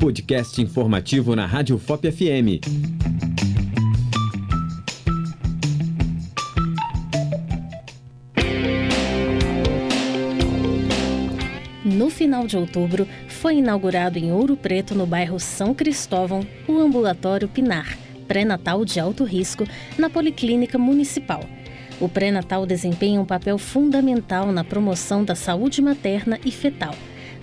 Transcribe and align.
Podcast 0.00 0.58
informativo 0.62 1.36
na 1.36 1.44
Rádio 1.44 1.76
FOP 1.78 2.10
FM. 2.10 2.64
No 11.84 12.08
final 12.08 12.46
de 12.46 12.56
outubro, 12.56 13.06
foi 13.28 13.56
inaugurado 13.56 14.18
em 14.18 14.32
Ouro 14.32 14.56
Preto, 14.56 14.94
no 14.94 15.06
bairro 15.06 15.38
São 15.38 15.74
Cristóvão, 15.74 16.46
o 16.66 16.78
Ambulatório 16.78 17.46
Pinar, 17.46 17.98
pré-natal 18.26 18.86
de 18.86 18.98
alto 18.98 19.22
risco, 19.22 19.66
na 19.98 20.08
Policlínica 20.08 20.78
Municipal. 20.78 21.44
O 22.00 22.08
pré-natal 22.08 22.64
desempenha 22.64 23.20
um 23.20 23.26
papel 23.26 23.58
fundamental 23.58 24.50
na 24.50 24.64
promoção 24.64 25.22
da 25.22 25.34
saúde 25.34 25.82
materna 25.82 26.40
e 26.42 26.50
fetal. 26.50 26.94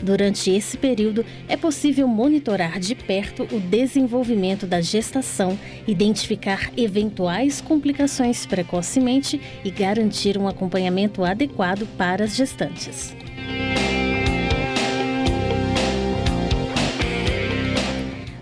Durante 0.01 0.51
esse 0.51 0.77
período, 0.77 1.25
é 1.47 1.57
possível 1.57 2.07
monitorar 2.07 2.79
de 2.79 2.93
perto 2.93 3.43
o 3.51 3.59
desenvolvimento 3.59 4.67
da 4.67 4.79
gestação, 4.79 5.57
identificar 5.87 6.71
eventuais 6.77 7.61
complicações 7.61 8.45
precocemente 8.45 9.41
e 9.63 9.71
garantir 9.71 10.37
um 10.37 10.47
acompanhamento 10.47 11.23
adequado 11.23 11.87
para 11.97 12.25
as 12.25 12.35
gestantes. 12.35 13.15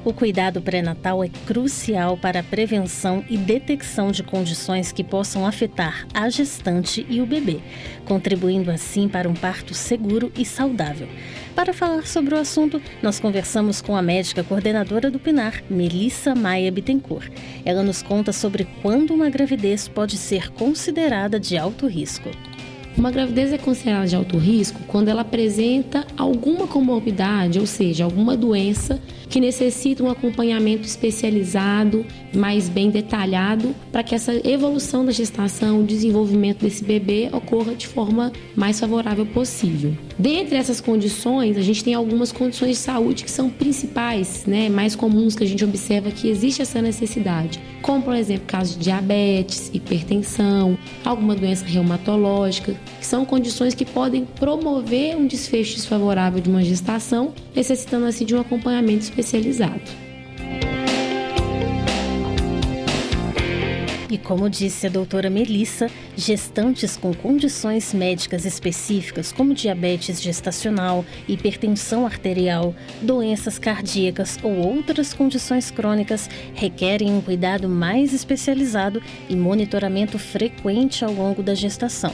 O 0.06 0.14
cuidado 0.14 0.62
pré-natal 0.62 1.24
é 1.24 1.30
crucial 1.48 2.16
para 2.16 2.42
a 2.42 2.44
prevenção 2.44 3.26
e 3.28 3.36
detecção 3.36 4.12
de 4.12 4.22
condições 4.22 4.92
que 4.92 5.04
possam 5.04 5.48
afetar 5.48 6.06
a 6.14 6.30
gestante 6.30 7.04
e 7.10 7.20
o 7.22 7.26
bebê, 7.26 7.60
contribuindo 8.06 8.70
assim 8.70 9.10
para 9.10 9.28
um 9.28 9.34
parto 9.34 9.74
seguro 9.74 10.32
e 10.38 10.46
saudável. 10.46 11.08
Para 11.56 11.74
falar 11.74 12.06
sobre 12.06 12.36
o 12.36 12.38
assunto, 12.38 12.80
nós 13.02 13.20
conversamos 13.20 13.82
com 13.82 13.96
a 13.96 14.02
médica 14.04 14.44
coordenadora 14.44 15.10
do 15.10 15.18
Pinar, 15.18 15.64
Melissa 15.72 16.36
Maia 16.36 16.72
Bittencourt. 16.72 17.32
Ela 17.66 17.82
nos 17.82 18.04
conta 18.04 18.32
sobre 18.32 18.68
quando 18.84 19.12
uma 19.12 19.32
gravidez 19.32 19.88
pode 19.88 20.18
ser 20.18 20.52
considerada 20.52 21.40
de 21.40 21.58
alto 21.58 21.88
risco. 21.88 22.30
Uma 22.98 23.12
gravidez 23.12 23.52
é 23.52 23.58
considerada 23.58 24.08
de 24.08 24.16
alto 24.16 24.38
risco 24.38 24.80
quando 24.88 25.10
ela 25.10 25.22
apresenta 25.22 26.08
alguma 26.16 26.66
comorbidade, 26.66 27.60
ou 27.60 27.66
seja, 27.66 28.06
alguma 28.06 28.38
doença 28.38 29.02
que 29.30 29.42
necessita 29.42 30.02
um 30.02 30.10
acompanhamento 30.10 30.88
especializado, 30.88 32.06
mais 32.34 32.70
bem 32.70 32.90
detalhado, 32.90 33.76
para 33.92 34.02
que 34.02 34.16
essa 34.16 34.34
evolução 34.48 35.04
da 35.06 35.12
gestação, 35.12 35.82
o 35.82 35.84
desenvolvimento 35.84 36.62
desse 36.62 36.86
bebê 36.86 37.30
ocorra 37.34 37.76
de 37.76 37.86
forma 37.86 38.32
mais 38.56 38.80
favorável 38.80 39.26
possível. 39.26 39.94
Dentre 40.18 40.56
essas 40.56 40.80
condições, 40.80 41.58
a 41.58 41.62
gente 41.62 41.84
tem 41.84 41.94
algumas 41.94 42.32
condições 42.32 42.72
de 42.72 42.78
saúde 42.78 43.26
que 43.26 43.32
são 43.32 43.50
principais, 43.50 44.46
né, 44.46 44.70
mais 44.70 44.96
comuns 44.96 45.36
que 45.36 45.44
a 45.44 45.48
gente 45.48 45.66
observa 45.66 46.12
que 46.12 46.30
existe 46.30 46.62
essa 46.62 46.82
necessidade, 46.82 47.60
como 47.82 48.02
por 48.02 48.16
exemplo, 48.16 48.46
casos 48.48 48.78
de 48.78 48.86
diabetes, 48.86 49.70
hipertensão, 49.74 50.78
alguma 51.04 51.36
doença 51.36 51.66
reumatológica, 51.66 52.74
que 53.00 53.06
são 53.06 53.26
condições 53.26 53.74
que 53.74 53.86
podem 53.86 54.26
promover 54.26 55.16
um 55.16 55.28
desfecho 55.28 55.76
desfavorável 55.76 56.42
de 56.42 56.50
uma 56.50 56.64
gestação, 56.64 57.34
necessitando 57.56 58.06
assim 58.06 58.26
de 58.26 58.36
um 58.36 58.40
acompanhamento 58.40 59.04
especializado. 59.04 60.06
E 64.16 64.18
como 64.18 64.50
disse 64.50 64.88
a 64.88 64.90
doutora 64.90 65.30
Melissa, 65.30 65.90
gestantes 66.16 66.96
com 66.96 67.14
condições 67.14 67.94
médicas 67.94 68.46
específicas, 68.46 69.34
como 69.34 69.54
diabetes 69.54 70.22
gestacional, 70.22 71.04
hipertensão 71.28 72.06
arterial, 72.06 72.74
doenças 73.02 73.60
cardíacas 73.60 74.40
ou 74.42 74.56
outras 74.56 75.14
condições 75.14 75.70
crônicas, 75.70 76.30
requerem 76.54 77.12
um 77.12 77.20
cuidado 77.20 77.68
mais 77.68 78.14
especializado 78.14 79.02
e 79.28 79.36
monitoramento 79.36 80.18
frequente 80.18 81.04
ao 81.04 81.12
longo 81.12 81.44
da 81.44 81.54
gestação. 81.54 82.14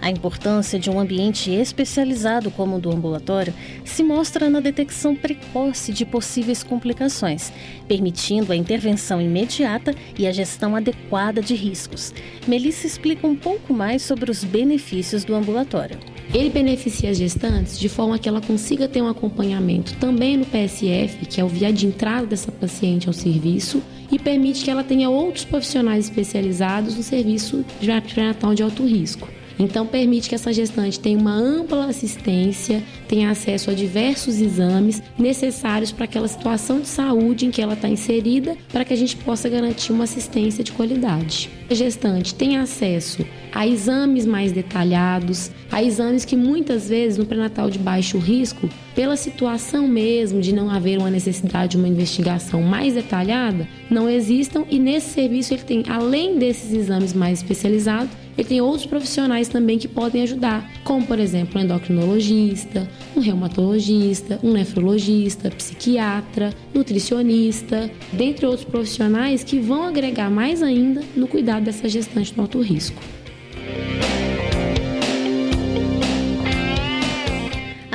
A 0.00 0.10
importância 0.10 0.78
de 0.78 0.88
um 0.88 1.00
ambiente 1.00 1.50
especializado 1.50 2.50
como 2.50 2.76
o 2.76 2.80
do 2.80 2.90
ambulatório 2.90 3.52
se 3.84 4.02
mostra 4.02 4.48
na 4.48 4.60
detecção 4.60 5.14
precoce 5.14 5.92
de 5.92 6.06
possíveis 6.06 6.62
complicações, 6.62 7.52
permitindo 7.88 8.52
a 8.52 8.56
intervenção 8.56 9.20
imediata 9.20 9.94
e 10.16 10.26
a 10.26 10.32
gestão 10.32 10.76
adequada 10.76 11.42
de 11.42 11.54
riscos. 11.54 12.14
Melissa 12.46 12.86
explica 12.86 13.26
um 13.26 13.34
pouco 13.34 13.74
mais 13.74 14.02
sobre 14.02 14.30
os 14.30 14.44
benefícios 14.44 15.24
do 15.24 15.34
ambulatório. 15.34 15.98
Ele 16.32 16.50
beneficia 16.50 17.10
as 17.10 17.18
gestantes 17.18 17.78
de 17.78 17.88
forma 17.88 18.18
que 18.18 18.28
ela 18.28 18.40
consiga 18.40 18.86
ter 18.86 19.02
um 19.02 19.08
acompanhamento 19.08 19.94
também 19.94 20.36
no 20.36 20.44
PSF, 20.44 21.26
que 21.26 21.40
é 21.40 21.44
o 21.44 21.48
via 21.48 21.72
de 21.72 21.86
entrada 21.86 22.26
dessa 22.26 22.52
paciente 22.52 23.08
ao 23.08 23.14
serviço, 23.14 23.82
e 24.12 24.18
permite 24.18 24.62
que 24.62 24.70
ela 24.70 24.84
tenha 24.84 25.10
outros 25.10 25.44
profissionais 25.44 26.04
especializados 26.04 26.96
no 26.96 27.02
serviço 27.02 27.64
de 27.80 27.88
pré-natal 28.12 28.54
de 28.54 28.62
alto 28.62 28.84
risco. 28.86 29.37
Então, 29.58 29.86
permite 29.86 30.28
que 30.28 30.34
essa 30.34 30.52
gestante 30.52 31.00
tenha 31.00 31.18
uma 31.18 31.34
ampla 31.34 31.86
assistência, 31.86 32.82
tenha 33.08 33.30
acesso 33.30 33.70
a 33.70 33.74
diversos 33.74 34.40
exames 34.40 35.02
necessários 35.18 35.90
para 35.90 36.04
aquela 36.04 36.28
situação 36.28 36.80
de 36.80 36.88
saúde 36.88 37.46
em 37.46 37.50
que 37.50 37.60
ela 37.60 37.74
está 37.74 37.88
inserida, 37.88 38.56
para 38.72 38.84
que 38.84 38.92
a 38.94 38.96
gente 38.96 39.16
possa 39.16 39.48
garantir 39.48 39.92
uma 39.92 40.04
assistência 40.04 40.62
de 40.62 40.72
qualidade. 40.72 41.50
A 41.68 41.74
gestante 41.74 42.34
tem 42.34 42.56
acesso 42.56 43.26
a 43.52 43.66
exames 43.66 44.24
mais 44.24 44.52
detalhados, 44.52 45.50
a 45.70 45.82
exames 45.82 46.24
que 46.24 46.36
muitas 46.36 46.88
vezes 46.88 47.18
no 47.18 47.26
pré-natal 47.26 47.68
de 47.68 47.78
baixo 47.78 48.18
risco, 48.18 48.68
pela 48.94 49.16
situação 49.16 49.86
mesmo 49.86 50.40
de 50.40 50.52
não 50.52 50.70
haver 50.70 50.98
uma 50.98 51.10
necessidade 51.10 51.72
de 51.72 51.76
uma 51.76 51.88
investigação 51.88 52.62
mais 52.62 52.94
detalhada, 52.94 53.68
não 53.90 54.08
existam 54.08 54.64
e 54.70 54.78
nesse 54.78 55.10
serviço 55.10 55.54
ele 55.54 55.62
tem, 55.62 55.82
além 55.88 56.38
desses 56.38 56.72
exames 56.72 57.12
mais 57.12 57.38
especializados, 57.40 58.10
ele 58.38 58.46
tem 58.46 58.60
outros 58.60 58.86
profissionais 58.86 59.48
também 59.48 59.78
que 59.78 59.88
podem 59.88 60.22
ajudar, 60.22 60.70
como 60.84 61.04
por 61.04 61.18
exemplo 61.18 61.60
um 61.60 61.64
endocrinologista, 61.64 62.88
um 63.16 63.20
reumatologista, 63.20 64.38
um 64.44 64.52
nefrologista, 64.52 65.50
psiquiatra, 65.50 66.54
nutricionista, 66.72 67.90
dentre 68.12 68.46
outros 68.46 68.64
profissionais 68.64 69.42
que 69.42 69.58
vão 69.58 69.82
agregar 69.82 70.30
mais 70.30 70.62
ainda 70.62 71.02
no 71.16 71.26
cuidado 71.26 71.64
dessa 71.64 71.88
gestante 71.88 72.32
no 72.36 72.42
alto 72.42 72.60
risco. 72.60 73.02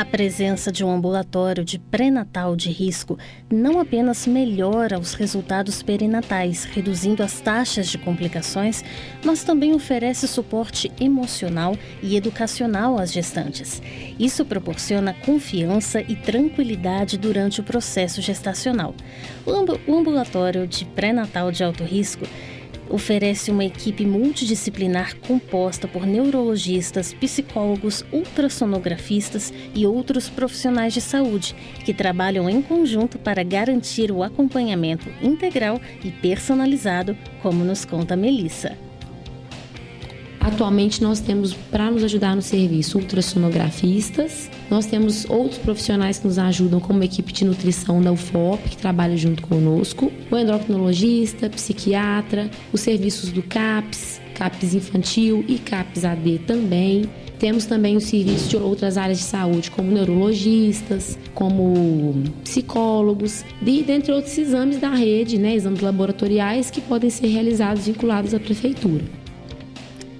A 0.03 0.05
presença 0.05 0.69
de 0.69 0.83
um 0.83 0.91
ambulatório 0.91 1.63
de 1.63 1.79
pré-natal 1.79 2.57
de 2.57 2.69
risco 2.69 3.17
não 3.49 3.79
apenas 3.79 4.27
melhora 4.27 4.99
os 4.99 5.13
resultados 5.13 5.81
perinatais, 5.81 6.65
reduzindo 6.65 7.23
as 7.23 7.39
taxas 7.39 7.87
de 7.87 7.97
complicações, 7.97 8.83
mas 9.23 9.45
também 9.45 9.73
oferece 9.73 10.27
suporte 10.27 10.91
emocional 10.99 11.77
e 12.01 12.17
educacional 12.17 12.99
às 12.99 13.13
gestantes. 13.13 13.81
Isso 14.19 14.43
proporciona 14.43 15.13
confiança 15.13 16.01
e 16.01 16.17
tranquilidade 16.17 17.17
durante 17.17 17.61
o 17.61 17.63
processo 17.63 18.21
gestacional. 18.21 18.93
O 19.45 19.95
ambulatório 19.95 20.67
de 20.67 20.83
pré-natal 20.83 21.49
de 21.49 21.63
alto 21.63 21.85
risco 21.85 22.27
oferece 22.93 23.49
uma 23.49 23.65
equipe 23.65 24.05
multidisciplinar 24.05 25.15
composta 25.17 25.87
por 25.87 26.05
neurologistas, 26.05 27.11
psicólogos, 27.11 28.05
ultrassonografistas 28.13 29.51
e 29.73 29.87
outros 29.87 30.29
profissionais 30.29 30.93
de 30.93 31.01
saúde 31.01 31.55
que 31.83 31.91
trabalham 31.91 32.47
em 32.47 32.61
conjunto 32.61 33.17
para 33.17 33.41
garantir 33.43 34.11
o 34.11 34.21
acompanhamento 34.21 35.09
integral 35.23 35.81
e 36.03 36.11
personalizado, 36.11 37.17
como 37.41 37.65
nos 37.65 37.83
conta 37.83 38.15
Melissa. 38.15 38.77
Atualmente 40.43 41.01
nós 41.01 41.21
temos 41.21 41.53
para 41.53 41.89
nos 41.89 42.03
ajudar 42.03 42.35
no 42.35 42.41
serviço 42.41 42.97
ultrassonografistas, 42.97 44.51
nós 44.69 44.85
temos 44.85 45.25
outros 45.29 45.57
profissionais 45.57 46.19
que 46.19 46.27
nos 46.27 46.37
ajudam, 46.37 46.81
como 46.81 47.01
a 47.01 47.05
equipe 47.05 47.31
de 47.31 47.45
nutrição 47.45 48.01
da 48.01 48.11
UFOP, 48.11 48.71
que 48.71 48.77
trabalha 48.77 49.15
junto 49.15 49.41
conosco, 49.43 50.11
o 50.29 50.37
endocrinologista, 50.37 51.49
psiquiatra, 51.49 52.51
os 52.73 52.81
serviços 52.81 53.31
do 53.31 53.41
CAPS, 53.41 54.19
CAPS 54.35 54.73
infantil 54.73 55.45
e 55.47 55.57
CAPS 55.57 56.03
AD 56.03 56.39
também. 56.39 57.09
Temos 57.39 57.65
também 57.65 57.95
os 57.95 58.03
serviços 58.03 58.49
de 58.49 58.57
outras 58.57 58.97
áreas 58.97 59.19
de 59.19 59.23
saúde, 59.23 59.71
como 59.71 59.91
neurologistas, 59.91 61.17
como 61.33 62.21
psicólogos, 62.43 63.45
e 63.65 63.81
dentre 63.81 64.11
outros 64.11 64.37
exames 64.37 64.77
da 64.77 64.89
rede, 64.89 65.37
né, 65.37 65.55
exames 65.55 65.79
laboratoriais 65.79 66.69
que 66.69 66.81
podem 66.81 67.09
ser 67.09 67.27
realizados 67.27 67.87
vinculados 67.87 68.33
à 68.33 68.39
prefeitura. 68.39 69.22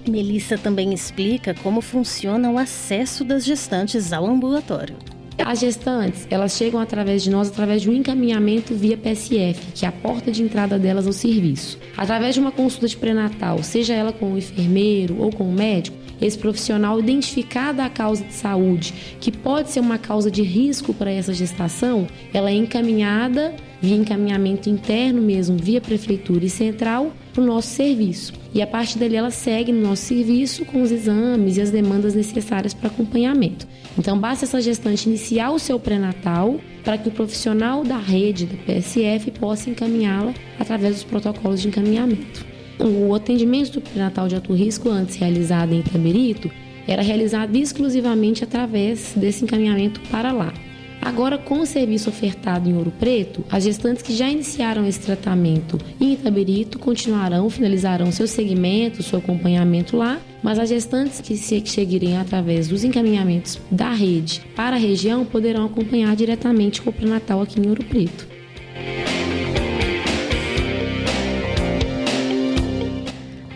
Melissa 0.09 0.57
também 0.57 0.94
explica 0.94 1.53
como 1.53 1.81
funciona 1.81 2.50
o 2.50 2.57
acesso 2.57 3.23
das 3.23 3.45
gestantes 3.45 4.13
ao 4.13 4.25
ambulatório. 4.25 4.95
As 5.38 5.59
gestantes, 5.59 6.27
elas 6.29 6.55
chegam 6.55 6.79
através 6.79 7.23
de 7.23 7.29
nós 7.29 7.50
através 7.50 7.81
de 7.81 7.89
um 7.89 7.94
encaminhamento 7.94 8.75
via 8.75 8.95
PSF, 8.95 9.71
que 9.73 9.85
é 9.85 9.89
a 9.89 9.91
porta 9.91 10.31
de 10.31 10.44
entrada 10.44 10.77
delas 10.77 11.07
ao 11.07 11.13
serviço. 11.13 11.79
Através 11.97 12.35
de 12.35 12.39
uma 12.39 12.51
consulta 12.51 12.88
de 12.88 12.95
pré-natal, 12.95 13.61
seja 13.63 13.94
ela 13.94 14.13
com 14.13 14.33
o 14.33 14.38
enfermeiro 14.38 15.19
ou 15.19 15.31
com 15.31 15.44
o 15.44 15.51
médico, 15.51 15.97
esse 16.21 16.38
profissional 16.38 17.00
identificada 17.00 17.83
a 17.83 17.89
causa 17.89 18.24
de 18.24 18.33
saúde, 18.33 18.94
que 19.19 19.31
pode 19.31 19.71
ser 19.71 19.80
uma 19.80 19.98
causa 19.98 20.30
de 20.30 20.42
risco 20.42 20.94
para 20.94 21.12
essa 21.12 21.33
gestação, 21.33 22.07
ela 22.33 22.50
é 22.50 22.54
encaminhada 22.54 23.54
via 23.83 23.98
encaminhamento 23.98 24.69
interno 24.69 25.21
mesmo, 25.21 25.57
via 25.57 25.81
prefeitura 25.81 26.45
e 26.45 26.50
central, 26.50 27.12
para 27.33 27.44
o 27.44 27.45
nosso 27.45 27.68
serviço. 27.68 28.31
E 28.54 28.62
a 28.62 28.68
partir 28.68 28.98
dali 28.98 29.18
ela 29.18 29.30
segue 29.30 29.74
no 29.74 29.81
nosso 29.81 30.04
serviço 30.04 30.63
com 30.63 30.81
os 30.81 30.89
exames 30.89 31.57
e 31.57 31.62
as 31.62 31.69
demandas 31.69 32.15
necessárias 32.15 32.74
para 32.74 32.88
acompanhamento. 32.88 33.68
Então 33.98 34.18
basta 34.18 34.45
essa 34.45 34.62
gestante 34.62 35.10
iniciar 35.10 35.51
o 35.51 35.60
seu 35.60 35.77
pré-natal 35.77 36.62
para 36.81 36.98
que 36.98 37.10
o 37.10 37.12
profissional 37.12 37.83
da 37.83 37.98
rede 37.98 38.45
da 38.45 38.56
PSF 38.56 39.31
possa 39.31 39.69
encaminhá-la 39.69 40.33
através 40.57 40.95
dos 40.95 41.04
protocolos 41.04 41.62
de 41.62 41.68
encaminhamento. 41.68 42.52
O 42.80 43.14
atendimento 43.14 43.74
do 43.74 43.81
pré-natal 43.81 44.28
de 44.28 44.36
alto 44.36 44.54
risco 44.54 44.90
antes 44.90 45.16
realizado 45.16 45.74
em 45.74 45.80
Itaberito 45.80 46.50
era 46.88 47.02
realizado 47.02 47.56
exclusivamente 47.56 48.44
através 48.44 49.14
desse 49.16 49.44
encaminhamento 49.44 50.02
para 50.12 50.31
lá. 50.31 50.54
Agora, 51.02 51.38
com 51.38 51.60
o 51.60 51.66
serviço 51.66 52.10
ofertado 52.10 52.70
em 52.70 52.78
Ouro 52.78 52.92
Preto, 52.98 53.44
as 53.52 53.66
gestantes 53.66 54.02
que 54.02 54.16
já 54.16 54.30
iniciaram 54.30 54.88
esse 54.88 55.02
tratamento 55.02 55.78
em 56.00 56.14
Itaberito 56.14 56.80
continuarão, 56.80 57.50
finalizarão 57.50 58.10
seu 58.10 58.25
segmento, 58.25 59.04
seu 59.04 59.20
acompanhamento 59.20 59.98
lá, 59.98 60.18
mas 60.42 60.58
as 60.58 60.70
gestantes 60.70 61.20
que 61.20 61.36
seguirem 61.36 62.18
através 62.18 62.70
dos 62.70 62.86
encaminhamentos 62.86 63.60
da 63.70 63.92
rede 63.92 64.42
para 64.56 64.78
a 64.78 64.80
região 64.80 65.25
poderão 65.25 65.66
acompanhar 65.66 66.16
diretamente 66.16 66.81
com 66.81 66.90
o 66.90 66.94
pré-natal 66.94 67.42
aqui 67.42 67.60
em 67.60 67.68
Ouro 67.68 67.84
Preto. 67.84 68.32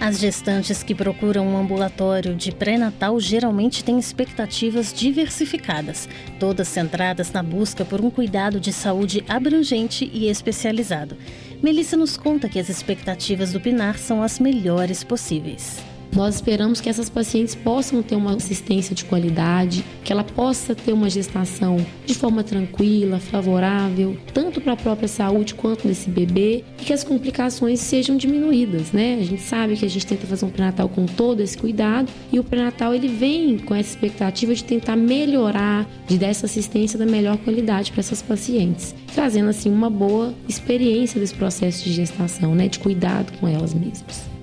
As 0.08 0.20
gestantes 0.20 0.84
que 0.84 0.96
procuram 0.96 1.46
um 1.46 1.58
ambulatório 1.58 2.34
de 2.34 2.50
pré-natal 2.50 3.20
geralmente 3.20 3.84
têm 3.84 4.00
expectativas 4.00 4.94
diversificadas, 4.94 6.08
todas 6.40 6.70
centradas 6.70 7.30
na 7.34 7.44
busca 7.44 7.84
por 7.84 8.00
um 8.00 8.10
cuidado 8.10 8.58
de 8.58 8.72
saúde 8.72 9.22
abrangente 9.28 10.10
e 10.14 10.30
especializado. 10.30 11.18
Melissa 11.62 11.98
nos 11.98 12.16
conta 12.16 12.48
que 12.48 12.58
as 12.58 12.70
expectativas 12.70 13.52
do 13.52 13.60
Pinar 13.60 13.98
são 13.98 14.24
as 14.24 14.40
melhores 14.40 15.04
possíveis. 15.04 15.84
Nós 16.16 16.36
esperamos 16.36 16.82
que 16.82 16.90
essas 16.90 17.10
pacientes 17.10 17.54
possam 17.54 18.02
ter 18.02 18.16
uma 18.16 18.36
assistência 18.36 18.96
de 18.96 19.06
qualidade, 19.06 19.84
que 20.04 20.12
ela 20.12 20.24
possa 20.24 20.74
ter 20.74 20.94
uma 20.94 21.10
gestação 21.10 21.78
de 22.06 22.14
forma 22.16 22.44
tranquila, 22.44 23.20
favorável, 23.20 24.18
tanto 24.34 24.60
para 24.62 24.74
a 24.74 24.78
própria 24.78 25.08
saúde 25.08 25.54
quanto 25.54 25.88
desse 25.88 26.10
bebê, 26.10 26.64
e 26.80 26.86
que 26.86 26.94
as 26.94 27.04
complicações 27.04 27.80
sejam 27.80 28.18
diminuídas, 28.18 28.92
né? 28.92 29.18
A 29.20 29.24
gente 29.24 29.42
sabe 29.42 29.76
que 29.76 29.86
a 29.86 29.90
gente 29.90 30.06
tenta 30.06 30.26
fazer 30.26 30.46
um 30.46 30.50
pré-natal 30.50 30.90
com 30.90 31.06
todo 31.06 31.42
esse 31.42 31.58
cuidado 31.58 32.12
e 32.32 32.40
o 32.40 32.44
pré-natal 32.44 32.94
ele 32.94 33.08
vem 33.08 33.58
com 33.58 33.76
essa 33.76 33.90
expectativa 33.90 34.54
de 34.56 34.64
tentar 34.64 34.96
melhorar, 34.96 35.88
de 36.08 36.18
dar 36.18 36.28
essa 36.28 36.46
assistência 36.46 36.98
da 36.98 37.06
melhor 37.06 37.38
qualidade 37.38 37.92
para 37.92 38.00
essas 38.00 38.22
pacientes, 38.22 38.96
trazendo 39.14 39.50
assim 39.50 39.70
uma 39.70 39.90
boa 39.90 40.34
experiência 40.48 41.20
desse 41.20 41.36
processo 41.36 41.84
de 41.84 41.94
gestação, 41.94 42.56
né? 42.56 42.68
De 42.68 42.80
cuidado 42.80 43.32
com 43.40 43.48
elas 43.48 43.74
mesmas. 43.74 44.37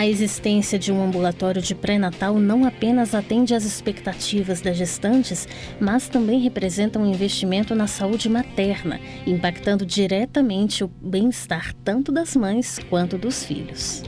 A 0.00 0.06
existência 0.06 0.78
de 0.78 0.90
um 0.90 1.04
ambulatório 1.04 1.60
de 1.60 1.74
pré-natal 1.74 2.38
não 2.38 2.64
apenas 2.64 3.14
atende 3.14 3.54
às 3.54 3.64
expectativas 3.64 4.62
das 4.62 4.74
gestantes, 4.74 5.46
mas 5.78 6.08
também 6.08 6.40
representa 6.40 6.98
um 6.98 7.04
investimento 7.04 7.74
na 7.74 7.86
saúde 7.86 8.26
materna, 8.26 8.98
impactando 9.26 9.84
diretamente 9.84 10.82
o 10.82 10.88
bem-estar 10.88 11.74
tanto 11.84 12.10
das 12.10 12.34
mães 12.34 12.78
quanto 12.88 13.18
dos 13.18 13.44
filhos. 13.44 14.02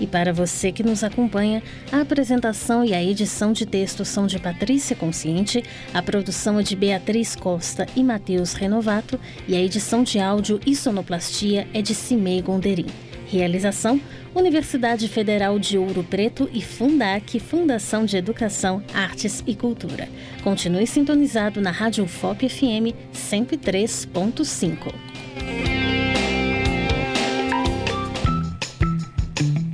E 0.00 0.06
para 0.06 0.32
você 0.32 0.70
que 0.70 0.82
nos 0.82 1.02
acompanha, 1.02 1.62
a 1.90 2.00
apresentação 2.00 2.84
e 2.84 2.92
a 2.92 3.02
edição 3.02 3.52
de 3.52 3.64
texto 3.64 4.04
são 4.04 4.26
de 4.26 4.38
Patrícia 4.38 4.94
Consciente, 4.94 5.62
a 5.94 6.02
produção 6.02 6.60
é 6.60 6.62
de 6.62 6.76
Beatriz 6.76 7.34
Costa 7.34 7.86
e 7.96 8.04
Matheus 8.04 8.52
Renovato 8.52 9.18
e 9.48 9.56
a 9.56 9.60
edição 9.60 10.02
de 10.02 10.18
áudio 10.18 10.60
e 10.66 10.76
sonoplastia 10.76 11.66
é 11.72 11.80
de 11.80 11.94
Cimei 11.94 12.42
Gonderim. 12.42 12.86
Realização: 13.26 14.00
Universidade 14.34 15.08
Federal 15.08 15.58
de 15.58 15.76
Ouro 15.76 16.04
Preto 16.04 16.48
e 16.52 16.62
Fundac, 16.62 17.40
Fundação 17.40 18.04
de 18.04 18.16
Educação, 18.16 18.82
Artes 18.94 19.42
e 19.46 19.54
Cultura. 19.54 20.08
Continue 20.44 20.86
sintonizado 20.86 21.60
na 21.60 21.70
Rádio 21.70 22.06
FOP 22.06 22.48
FM 22.48 22.94
103.5. 23.12 25.75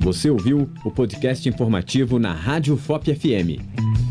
Você 0.03 0.29
ouviu 0.29 0.69
o 0.83 0.91
podcast 0.91 1.47
informativo 1.47 2.19
na 2.19 2.33
Rádio 2.33 2.75
FOP 2.75 3.15
FM. 3.15 4.02